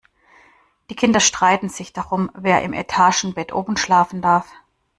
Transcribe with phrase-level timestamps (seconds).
[0.89, 4.47] Die Kinder streiten sich darum, wer im Etagenbett oben schlafen darf.